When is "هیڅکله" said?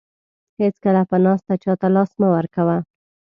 0.61-1.01